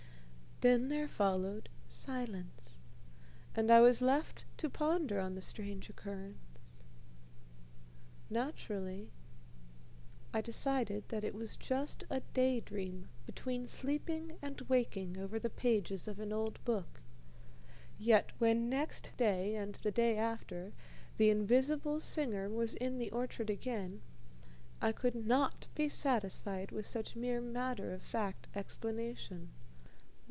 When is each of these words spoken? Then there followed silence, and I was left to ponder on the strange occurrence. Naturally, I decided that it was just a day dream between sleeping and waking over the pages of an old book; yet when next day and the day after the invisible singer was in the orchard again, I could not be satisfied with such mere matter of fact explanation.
Then 0.63 0.89
there 0.89 1.07
followed 1.07 1.69
silence, 1.89 2.79
and 3.55 3.71
I 3.71 3.81
was 3.81 3.99
left 3.99 4.45
to 4.57 4.69
ponder 4.69 5.19
on 5.19 5.33
the 5.33 5.41
strange 5.41 5.89
occurrence. 5.89 6.83
Naturally, 8.29 9.09
I 10.31 10.39
decided 10.39 11.09
that 11.09 11.23
it 11.23 11.33
was 11.33 11.57
just 11.57 12.03
a 12.11 12.19
day 12.19 12.59
dream 12.59 13.09
between 13.25 13.65
sleeping 13.65 14.37
and 14.39 14.61
waking 14.69 15.17
over 15.17 15.39
the 15.39 15.49
pages 15.49 16.07
of 16.07 16.19
an 16.19 16.31
old 16.31 16.63
book; 16.63 17.01
yet 17.97 18.31
when 18.37 18.69
next 18.69 19.13
day 19.17 19.55
and 19.55 19.73
the 19.81 19.89
day 19.89 20.15
after 20.15 20.73
the 21.17 21.31
invisible 21.31 21.99
singer 21.99 22.49
was 22.51 22.75
in 22.75 22.99
the 22.99 23.09
orchard 23.09 23.49
again, 23.49 24.03
I 24.79 24.91
could 24.91 25.15
not 25.15 25.69
be 25.73 25.89
satisfied 25.89 26.69
with 26.71 26.85
such 26.85 27.15
mere 27.15 27.41
matter 27.41 27.91
of 27.91 28.03
fact 28.03 28.47
explanation. 28.53 29.49